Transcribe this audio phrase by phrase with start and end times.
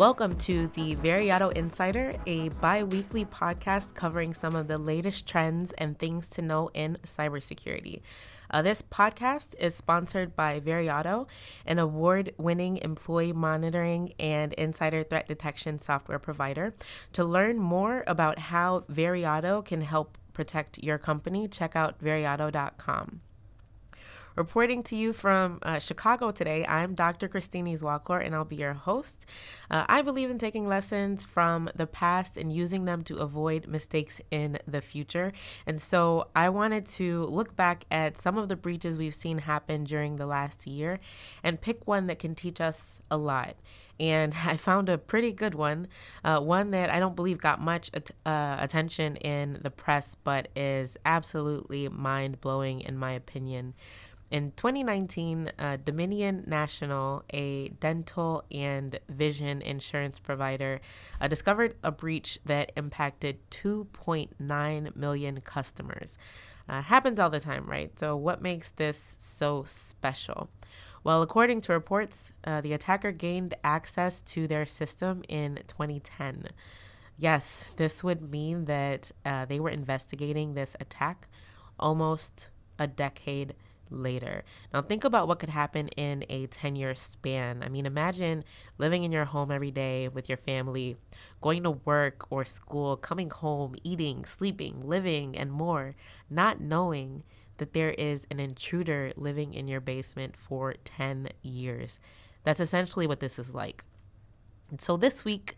[0.00, 5.72] Welcome to the Veriato Insider, a bi weekly podcast covering some of the latest trends
[5.72, 8.00] and things to know in cybersecurity.
[8.50, 11.26] Uh, this podcast is sponsored by Veriato,
[11.66, 16.72] an award winning employee monitoring and insider threat detection software provider.
[17.12, 23.20] To learn more about how Veriato can help protect your company, check out veriato.com.
[24.36, 27.26] Reporting to you from uh, Chicago today, I'm Dr.
[27.26, 29.26] Christine Izuakor, and I'll be your host.
[29.68, 34.20] Uh, I believe in taking lessons from the past and using them to avoid mistakes
[34.30, 35.32] in the future.
[35.66, 39.82] And so I wanted to look back at some of the breaches we've seen happen
[39.82, 41.00] during the last year
[41.42, 43.56] and pick one that can teach us a lot
[44.00, 45.86] and I found a pretty good one,
[46.24, 50.48] uh, one that I don't believe got much at- uh, attention in the press, but
[50.56, 53.74] is absolutely mind blowing in my opinion.
[54.30, 60.80] In 2019, uh, Dominion National, a dental and vision insurance provider,
[61.20, 66.16] uh, discovered a breach that impacted 2.9 million customers.
[66.68, 67.90] Uh, happens all the time, right?
[67.98, 70.48] So, what makes this so special?
[71.02, 76.48] Well, according to reports, uh, the attacker gained access to their system in 2010.
[77.16, 81.28] Yes, this would mean that uh, they were investigating this attack
[81.78, 83.54] almost a decade
[83.90, 84.44] later.
[84.72, 87.62] Now, think about what could happen in a 10 year span.
[87.62, 88.44] I mean, imagine
[88.78, 90.96] living in your home every day with your family,
[91.40, 95.96] going to work or school, coming home, eating, sleeping, living, and more,
[96.28, 97.24] not knowing
[97.60, 102.00] that there is an intruder living in your basement for 10 years.
[102.44, 103.84] That's essentially what this is like.
[104.70, 105.56] And so this week,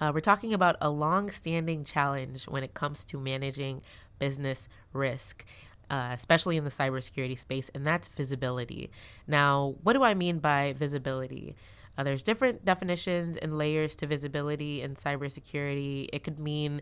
[0.00, 3.82] uh, we're talking about a long standing challenge when it comes to managing
[4.18, 5.44] business risk
[5.90, 8.90] uh, especially in the cybersecurity space, and that's visibility.
[9.26, 11.56] Now, what do I mean by visibility?
[11.98, 16.08] Uh, there's different definitions and layers to visibility in cybersecurity.
[16.12, 16.80] It could mean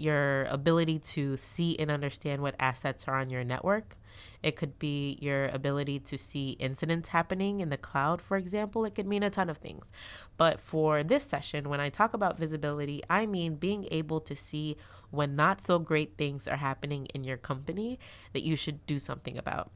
[0.00, 3.96] your ability to see and understand what assets are on your network.
[4.42, 8.84] It could be your ability to see incidents happening in the cloud, for example.
[8.84, 9.92] It could mean a ton of things.
[10.36, 14.76] But for this session, when I talk about visibility, I mean being able to see
[15.10, 17.98] when not so great things are happening in your company
[18.32, 19.70] that you should do something about.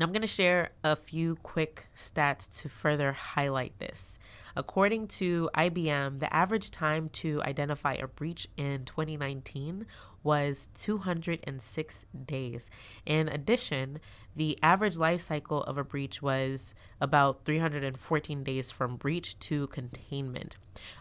[0.00, 4.18] I'm going to share a few quick stats to further highlight this.
[4.56, 9.86] According to IBM, the average time to identify a breach in 2019
[10.22, 12.70] was 206 days.
[13.04, 14.00] In addition,
[14.36, 20.56] the average life cycle of a breach was about 314 days from breach to containment.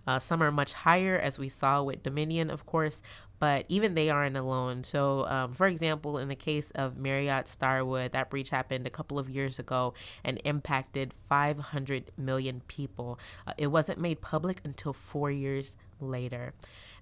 [0.06, 3.02] Uh, some are much higher, as we saw with Dominion, of course,
[3.40, 4.84] but even they aren't alone.
[4.84, 9.20] So, um, for example, in the case of Marriott Starwood, that breach happened a couple
[9.20, 9.94] of years ago
[10.24, 13.20] and impacted 500 million people.
[13.48, 16.54] Uh, it wasn't made public until four years later.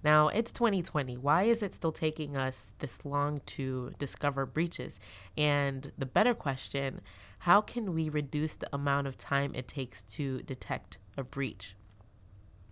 [0.04, 1.16] Now, it's 2020.
[1.16, 4.98] Why is it still taking us this long to discover breaches?
[5.36, 7.00] And the better question
[7.38, 11.74] how can we reduce the amount of time it takes to detect a breach?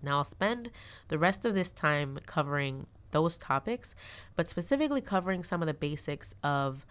[0.01, 0.71] Now, I'll spend
[1.09, 3.95] the rest of this time covering those topics,
[4.37, 6.87] but specifically covering some of the basics of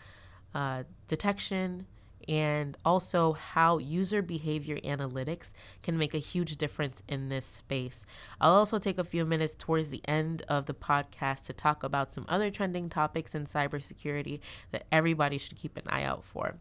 [0.53, 1.85] uh, detection,
[2.27, 8.05] and also how user behavior analytics can make a huge difference in this space.
[8.39, 12.11] I'll also take a few minutes towards the end of the podcast to talk about
[12.11, 14.39] some other trending topics in cybersecurity
[14.71, 16.55] that everybody should keep an eye out for.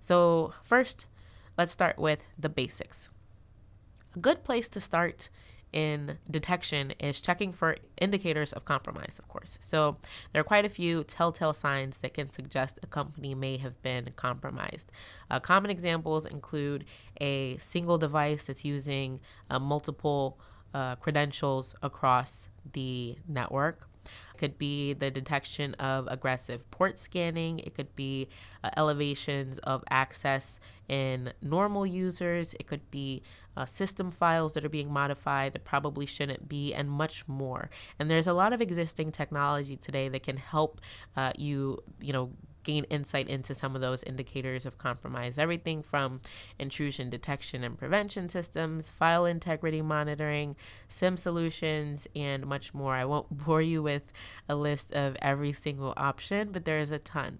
[0.00, 1.06] So, first,
[1.56, 3.10] let's start with the basics.
[4.14, 5.30] A good place to start
[5.72, 9.58] in detection is checking for indicators of compromise, of course.
[9.60, 9.96] So
[10.32, 14.10] there are quite a few telltale signs that can suggest a company may have been
[14.16, 14.92] compromised.
[15.30, 16.84] Uh, common examples include
[17.20, 19.20] a single device that's using
[19.50, 20.38] uh, multiple
[20.74, 23.88] uh, credentials across the network.
[24.34, 27.60] It could be the detection of aggressive port scanning.
[27.60, 28.28] It could be
[28.64, 32.54] uh, elevations of access in normal users.
[32.60, 33.22] It could be
[33.56, 37.70] uh, system files that are being modified that probably shouldn't be, and much more.
[37.98, 40.80] And there's a lot of existing technology today that can help
[41.16, 42.32] uh, you, you know,
[42.62, 45.38] gain insight into some of those indicators of compromise.
[45.38, 46.20] Everything from
[46.58, 50.56] intrusion detection and prevention systems, file integrity monitoring,
[50.88, 52.94] SIEM solutions, and much more.
[52.94, 54.12] I won't bore you with
[54.48, 57.38] a list of every single option, but there is a ton.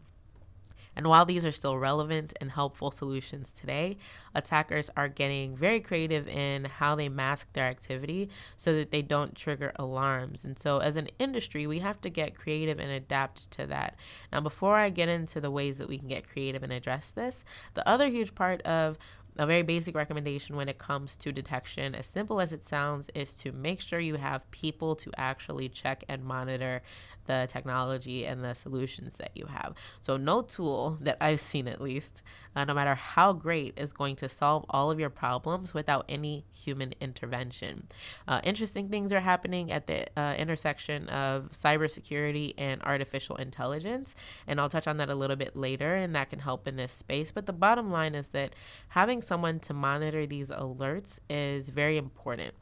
[0.94, 3.96] And while these are still relevant and helpful solutions today,
[4.34, 9.34] attackers are getting very creative in how they mask their activity so that they don't
[9.34, 10.44] trigger alarms.
[10.44, 13.96] And so, as an industry, we have to get creative and adapt to that.
[14.32, 17.44] Now, before I get into the ways that we can get creative and address this,
[17.74, 18.98] the other huge part of
[19.38, 23.34] a very basic recommendation when it comes to detection, as simple as it sounds, is
[23.36, 26.82] to make sure you have people to actually check and monitor
[27.26, 29.74] the technology and the solutions that you have.
[30.00, 32.22] So, no tool that I've seen, at least,
[32.54, 36.44] uh, no matter how great, is going to solve all of your problems without any
[36.52, 37.88] human intervention.
[38.26, 44.14] Uh, interesting things are happening at the uh, intersection of cybersecurity and artificial intelligence,
[44.46, 46.92] and I'll touch on that a little bit later, and that can help in this
[46.92, 47.30] space.
[47.32, 48.54] But the bottom line is that
[48.88, 52.54] having someone to monitor these alerts is very important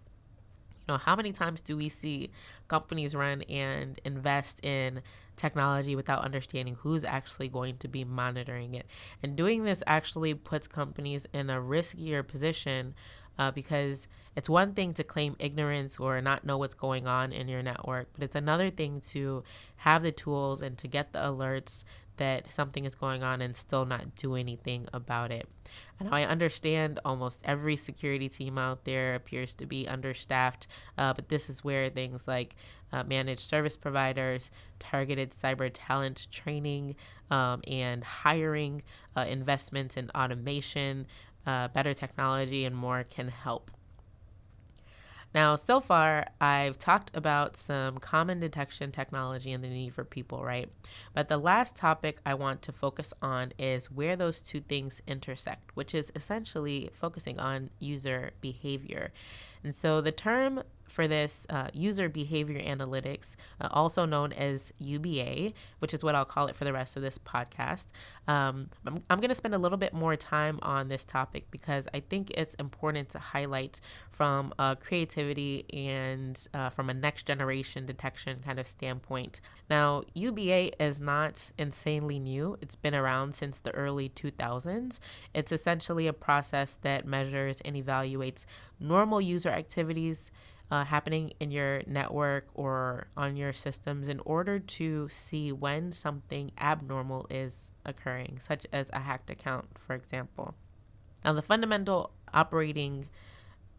[0.91, 2.31] know, how many times do we see
[2.69, 5.03] companies run and invest in
[5.37, 8.87] technology without understanding who's actually going to be monitoring it?
[9.23, 12.95] And doing this actually puts companies in a riskier position
[13.39, 14.07] uh, because
[14.37, 18.09] it's one thing to claim ignorance or not know what's going on in your network,
[18.13, 19.43] but it's another thing to
[19.77, 21.85] have the tools and to get the alerts
[22.21, 25.49] that something is going on and still not do anything about it.
[25.99, 30.67] And I understand almost every security team out there appears to be understaffed,
[30.99, 32.57] uh, but this is where things like
[32.93, 36.95] uh, managed service providers, targeted cyber talent training,
[37.31, 38.83] um, and hiring,
[39.17, 41.07] uh, investments in automation,
[41.47, 43.71] uh, better technology, and more can help.
[45.33, 50.43] Now, so far, I've talked about some common detection technology and the need for people,
[50.43, 50.69] right?
[51.15, 55.77] But the last topic I want to focus on is where those two things intersect,
[55.77, 59.13] which is essentially focusing on user behavior.
[59.63, 65.53] And so the term for this uh, user behavior analytics, uh, also known as UBA,
[65.79, 67.87] which is what I'll call it for the rest of this podcast.
[68.27, 71.87] Um, I'm, I'm going to spend a little bit more time on this topic because
[71.95, 77.87] I think it's important to highlight from a creativity and uh, from a next generation
[77.87, 79.41] detection kind of standpoint.
[79.69, 84.99] Now, UBA is not insanely new, it's been around since the early 2000s.
[85.35, 88.45] It's essentially a process that measures and evaluates
[88.81, 90.31] normal user activities
[90.71, 96.53] uh, happening in your network or on your systems in order to see when something
[96.59, 100.55] abnormal is occurring, such as a hacked account, for example.
[101.25, 103.09] Now, the fundamental operating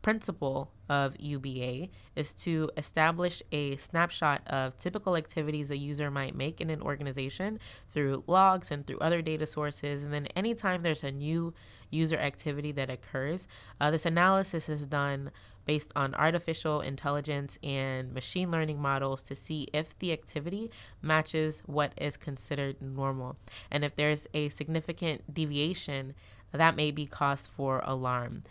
[0.01, 6.59] principle of UBA is to establish a snapshot of typical activities a user might make
[6.59, 7.59] in an organization
[7.91, 10.03] through logs and through other data sources.
[10.03, 11.53] And then anytime there's a new
[11.91, 13.47] user activity that occurs,
[13.79, 15.31] uh, this analysis is done
[15.71, 20.69] based on artificial intelligence and machine learning models to see if the activity
[21.01, 23.38] matches what is considered normal.
[23.71, 26.13] And if there's a significant deviation,
[26.51, 28.44] that may be cause for alarm.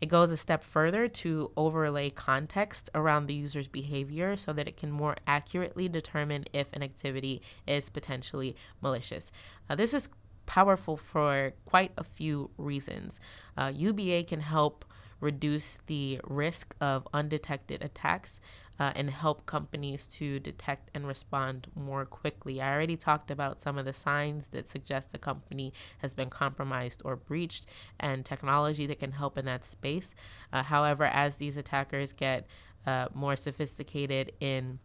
[0.00, 4.76] It goes a step further to overlay context around the user's behavior so that it
[4.76, 9.32] can more accurately determine if an activity is potentially malicious.
[9.68, 10.08] Uh, this is
[10.46, 13.18] powerful for quite a few reasons.
[13.56, 14.84] Uh, UBA can help
[15.20, 18.40] reduce the risk of undetected attacks
[18.78, 22.60] uh, and help companies to detect and respond more quickly.
[22.60, 27.02] I already talked about some of the signs that suggest a company has been compromised
[27.04, 27.66] or breached
[27.98, 30.14] and technology that can help in that space.
[30.52, 32.46] Uh, however, as these attackers get
[32.86, 34.78] uh, more sophisticated in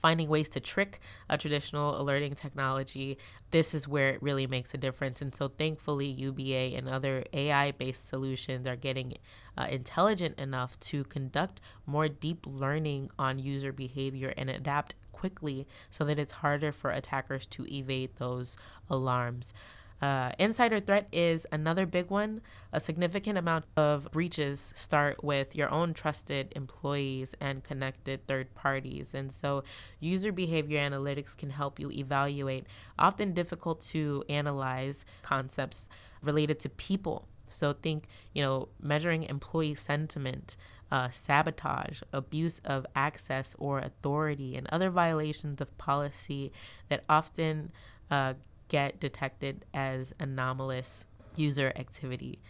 [0.00, 3.18] finding ways to trick a traditional alerting technology,
[3.50, 5.20] this is where it really makes a difference.
[5.20, 9.14] And so, thankfully, UBA and other AI based solutions are getting
[9.56, 16.04] uh, intelligent enough to conduct more deep learning on user behavior and adapt quickly so
[16.04, 18.56] that it's harder for attackers to evade those
[18.88, 19.52] alarms.
[20.00, 22.40] Uh, insider threat is another big one.
[22.72, 29.12] A significant amount of breaches start with your own trusted employees and connected third parties.
[29.14, 29.64] And so,
[29.98, 32.66] user behavior analytics can help you evaluate
[32.98, 35.88] often difficult to analyze concepts
[36.22, 37.26] related to people.
[37.48, 40.56] So, think, you know, measuring employee sentiment.
[40.90, 46.50] Uh, sabotage, abuse of access or authority, and other violations of policy
[46.88, 47.70] that often
[48.10, 48.32] uh,
[48.68, 51.04] get detected as anomalous
[51.36, 52.40] user activity.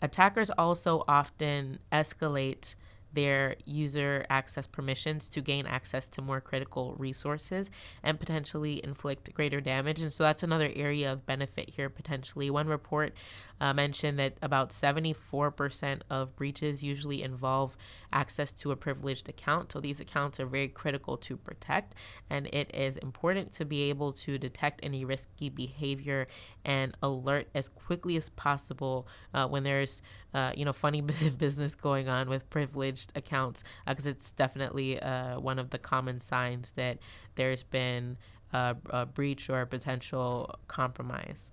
[0.00, 2.74] Attackers also often escalate
[3.12, 7.70] their user access permissions to gain access to more critical resources
[8.02, 10.00] and potentially inflict greater damage.
[10.00, 12.50] And so that's another area of benefit here, potentially.
[12.50, 13.14] One report
[13.60, 17.76] uh, mentioned that about 74% of breaches usually involve
[18.12, 19.72] access to a privileged account.
[19.72, 21.94] So these accounts are very critical to protect,
[22.30, 26.26] and it is important to be able to detect any risky behavior
[26.68, 30.02] and alert as quickly as possible uh, when there's
[30.34, 31.00] uh, you know funny
[31.38, 36.20] business going on with privileged accounts because uh, it's definitely uh, one of the common
[36.20, 36.98] signs that
[37.36, 38.18] there's been
[38.52, 41.50] a, a breach or a potential compromise.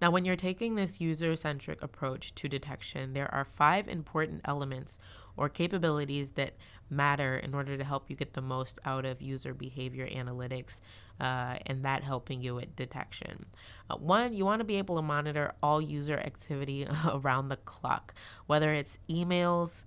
[0.00, 4.98] Now, when you're taking this user centric approach to detection, there are five important elements
[5.36, 6.54] or capabilities that
[6.90, 10.80] matter in order to help you get the most out of user behavior analytics
[11.20, 13.46] uh, and that helping you with detection.
[13.90, 18.14] Uh, one, you want to be able to monitor all user activity around the clock,
[18.46, 19.84] whether it's emails,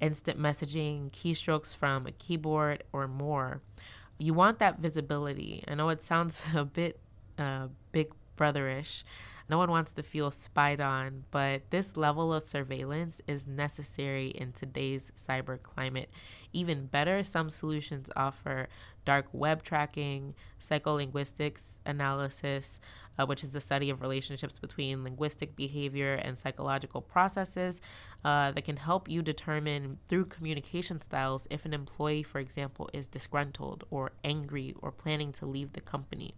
[0.00, 3.60] instant messaging, keystrokes from a keyboard, or more.
[4.18, 5.62] You want that visibility.
[5.68, 6.98] I know it sounds a bit
[7.38, 9.02] uh, big brotherish,
[9.48, 14.52] no one wants to feel spied on, but this level of surveillance is necessary in
[14.52, 16.10] today's cyber climate.
[16.52, 18.68] Even better, some solutions offer
[19.04, 22.80] dark web tracking, psycholinguistics analysis,
[23.18, 27.80] uh, which is the study of relationships between linguistic behavior and psychological processes
[28.24, 33.06] uh, that can help you determine through communication styles if an employee, for example, is
[33.06, 36.34] disgruntled or angry or planning to leave the company.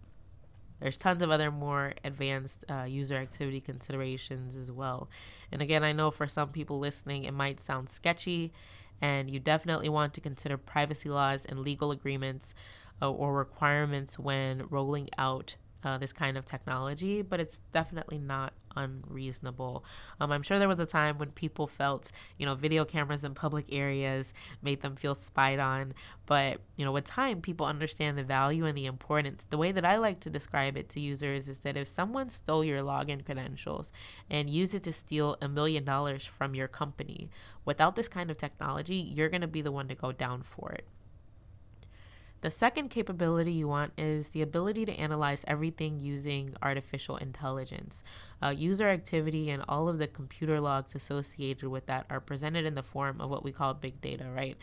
[0.81, 5.09] There's tons of other more advanced uh, user activity considerations as well.
[5.51, 8.53] And again, I know for some people listening, it might sound sketchy,
[9.01, 12.55] and you definitely want to consider privacy laws and legal agreements
[13.01, 18.53] uh, or requirements when rolling out uh, this kind of technology, but it's definitely not
[18.79, 19.85] unreasonable.
[20.21, 23.35] Um, I'm sure there was a time when people felt, you know, video cameras in
[23.35, 24.33] public areas
[24.63, 25.95] made them feel spied on,
[26.27, 29.47] but, you know, with time, people understand the value and the importance.
[29.51, 32.65] The way that I like to describe it to users is that if someone stole
[32.65, 33.93] your login credentials
[34.31, 37.31] and used it to steal a million dollars from your company,
[37.65, 40.73] without this kind of technology, you're going to be the one to go down for
[40.73, 40.87] it.
[42.41, 48.05] The second capability you want is the ability to analyze everything using artificial intelligence.
[48.41, 52.77] Uh, user activity and all of the computer logs associated with that are presented in
[52.77, 54.57] the form of what we call big data, right?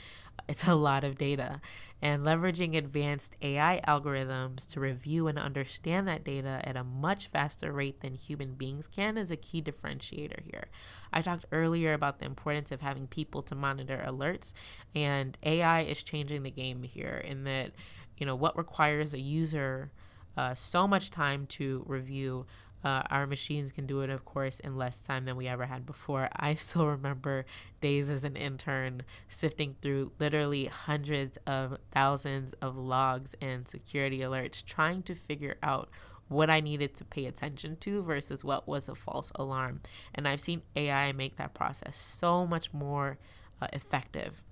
[0.48, 1.62] It's a lot of data.
[2.02, 7.72] And leveraging advanced AI algorithms to review and understand that data at a much faster
[7.72, 10.66] rate than human beings can is a key differentiator here.
[11.12, 14.54] I talked earlier about the importance of having people to monitor alerts,
[14.94, 17.72] and AI is changing the game here in that,
[18.18, 19.92] you know, what requires a user
[20.38, 22.46] uh, so much time to review
[22.86, 25.88] uh, our machines can do it, of course, in less time than we ever had
[25.88, 26.30] before.
[26.36, 27.46] I still remember
[27.82, 34.64] days as an intern sifting through literally hundreds of thousands of logs and security alerts,
[34.64, 35.90] trying to figure out
[36.28, 39.82] what I needed to pay attention to versus what was a false alarm.
[40.14, 43.18] And I've seen AI make that process so much more
[43.62, 44.44] uh, effective.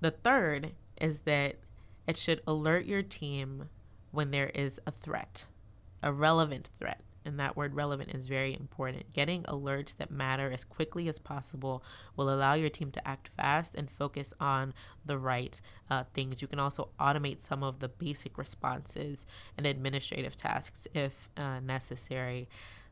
[0.00, 1.56] The third is that
[2.08, 3.68] it should alert your team
[4.10, 5.46] when there is a threat
[6.02, 7.00] a relevant threat.
[7.24, 9.12] And that word relevant is very important.
[9.12, 11.84] Getting alerts that matter as quickly as possible
[12.16, 14.74] will allow your team to act fast and focus on
[15.06, 16.42] the right uh, things.
[16.42, 19.24] You can also automate some of the basic responses
[19.56, 22.48] and administrative tasks if uh, necessary.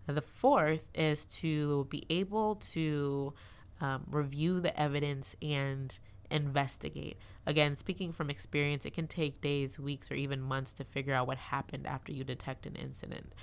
[0.06, 3.34] The fourth is to be able to
[3.80, 5.98] um, review the evidence and
[6.30, 7.16] investigate.
[7.46, 11.26] Again, speaking from experience, it can take days, weeks, or even months to figure out
[11.26, 13.34] what happened after you detect an incident.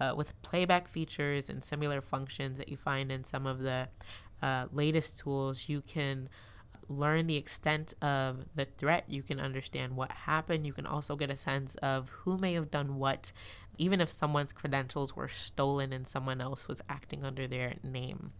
[0.00, 3.88] Uh, with playback features and similar functions that you find in some of the
[4.42, 6.28] uh, latest tools, you can
[6.88, 9.04] learn the extent of the threat.
[9.06, 10.66] You can understand what happened.
[10.66, 13.32] You can also get a sense of who may have done what,
[13.78, 18.32] even if someone's credentials were stolen and someone else was acting under their name.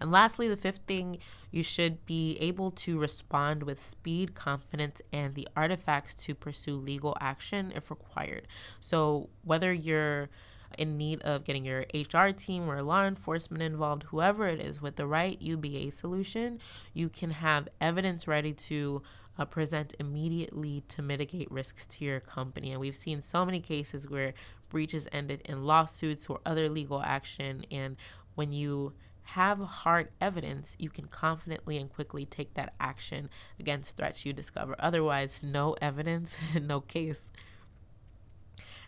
[0.00, 1.18] And lastly, the fifth thing,
[1.50, 7.16] you should be able to respond with speed, confidence, and the artifacts to pursue legal
[7.20, 8.46] action if required.
[8.80, 10.28] So, whether you're
[10.76, 14.96] in need of getting your HR team or law enforcement involved, whoever it is, with
[14.96, 16.60] the right UBA solution,
[16.92, 19.02] you can have evidence ready to
[19.38, 22.72] uh, present immediately to mitigate risks to your company.
[22.72, 24.34] And we've seen so many cases where
[24.68, 27.64] breaches ended in lawsuits or other legal action.
[27.70, 27.96] And
[28.34, 28.92] when you
[29.26, 33.28] have hard evidence, you can confidently and quickly take that action
[33.58, 34.76] against threats you discover.
[34.78, 37.20] Otherwise, no evidence, no case.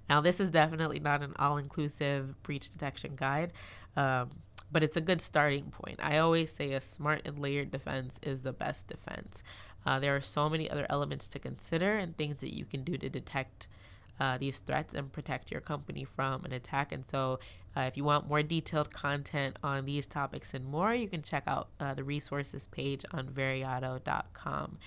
[0.08, 3.52] Now, this is definitely not an all inclusive breach detection guide,
[3.96, 4.30] um,
[4.70, 5.98] but it's a good starting point.
[6.02, 9.42] I always say a smart and layered defense is the best defense.
[9.84, 12.96] Uh, there are so many other elements to consider and things that you can do
[12.96, 13.66] to detect
[14.20, 16.92] uh, these threats and protect your company from an attack.
[16.92, 17.38] And so,
[17.76, 21.44] uh, if you want more detailed content on these topics and more, you can check
[21.46, 24.78] out uh, the resources page on veriato.com.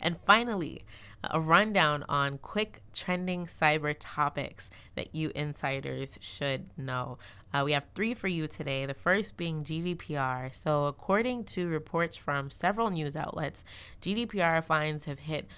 [0.00, 0.82] And finally,
[1.24, 7.18] a rundown on quick trending cyber topics that you insiders should know.
[7.52, 8.86] Uh, we have three for you today.
[8.86, 10.54] The first being GDPR.
[10.54, 13.64] So, according to reports from several news outlets,
[14.02, 15.48] GDPR fines have hit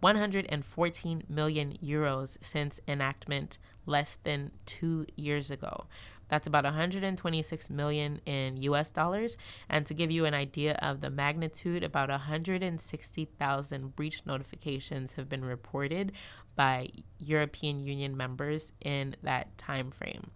[0.00, 5.86] 114 million euros since enactment less than two years ago.
[6.28, 9.36] That's about 126 million in US dollars.
[9.68, 15.44] And to give you an idea of the magnitude, about 160,000 breach notifications have been
[15.44, 16.12] reported
[16.54, 20.30] by European Union members in that time frame.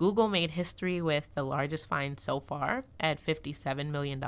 [0.00, 4.24] Google made history with the largest fine so far at $57 million.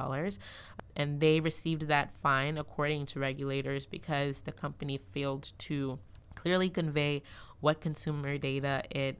[0.95, 5.99] And they received that fine, according to regulators, because the company failed to
[6.35, 7.23] clearly convey
[7.61, 9.19] what consumer data it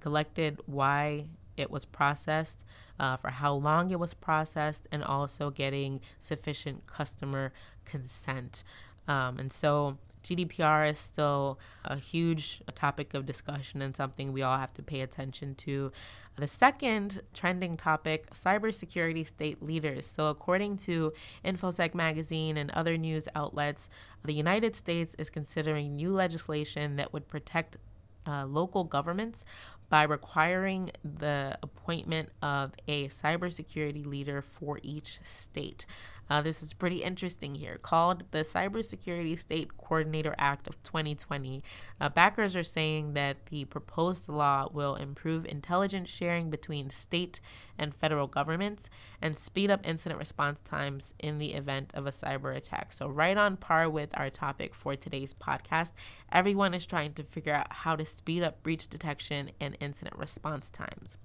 [0.00, 1.24] collected, why
[1.56, 2.66] it was processed,
[3.00, 7.50] uh, for how long it was processed, and also getting sufficient customer
[7.86, 8.62] consent.
[9.08, 14.58] Um, and so GDPR is still a huge topic of discussion and something we all
[14.58, 15.92] have to pay attention to.
[16.36, 20.04] The second trending topic cybersecurity state leaders.
[20.04, 21.12] So, according to
[21.44, 23.88] InfoSec magazine and other news outlets,
[24.24, 27.76] the United States is considering new legislation that would protect
[28.26, 29.44] uh, local governments
[29.90, 35.86] by requiring the appointment of a cybersecurity leader for each state.
[36.30, 41.62] Uh, this is pretty interesting here, called the Cybersecurity State Coordinator Act of 2020.
[42.00, 47.40] Uh, backers are saying that the proposed law will improve intelligence sharing between state
[47.78, 48.88] and federal governments
[49.20, 52.92] and speed up incident response times in the event of a cyber attack.
[52.92, 55.92] So, right on par with our topic for today's podcast,
[56.32, 60.70] everyone is trying to figure out how to speed up breach detection and incident response
[60.70, 61.18] times.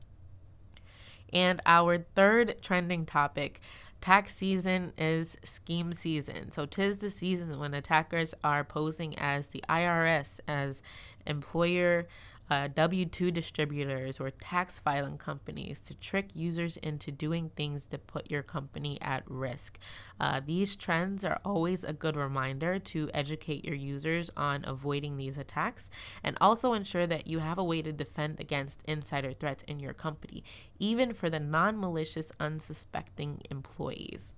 [1.32, 3.62] And our third trending topic
[4.02, 6.52] Tax season is scheme season.
[6.52, 10.82] So, tis the season when attackers are posing as the IRS, as
[11.26, 12.08] employer
[12.50, 18.08] uh, W 2 distributors or tax filing companies to trick users into doing things that
[18.08, 19.78] put your company at risk.
[20.20, 25.38] Uh, these trends are always a good reminder to educate your users on avoiding these
[25.38, 25.90] attacks
[26.24, 29.94] and also ensure that you have a way to defend against insider threats in your
[29.94, 30.44] company,
[30.80, 34.34] even for the non malicious, unsuspecting employees.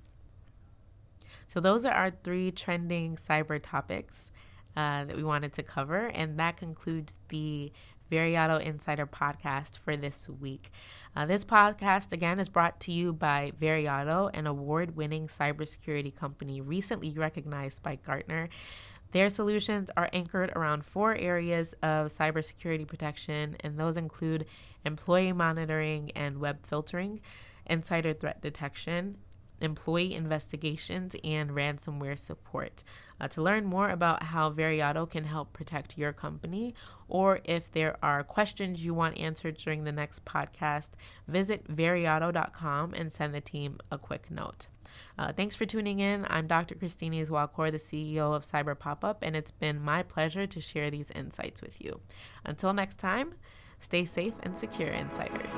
[1.48, 4.32] So, those are our three trending cyber topics.
[4.74, 7.74] Uh, that we wanted to cover, and that concludes the
[8.12, 10.69] Veriato Insider podcast for this week.
[11.15, 16.60] Uh, this podcast, again, is brought to you by Veriato, an award winning cybersecurity company
[16.60, 18.50] recently recognized by Gartner.
[19.12, 24.45] Their solutions are anchored around four areas of cybersecurity protection, and those include
[24.86, 27.21] employee monitoring and web filtering,
[27.65, 29.17] insider threat detection,
[29.62, 32.84] employee investigations, and ransomware support.
[33.19, 36.74] Uh, to learn more about how Veriato can help protect your company,
[37.08, 40.89] or if there are questions you want answered during the next podcast,
[41.28, 44.67] visit veriato.com and send the team a quick note.
[45.17, 46.26] Uh, thanks for tuning in.
[46.30, 46.76] I'm Dr.
[46.76, 51.12] Christine Izuakor, the CEO of Cyber Pop-Up, and it's been my pleasure to share these
[51.12, 52.00] insights with you.
[52.45, 53.36] Until next time,
[53.80, 55.54] stay safe and secure, insiders.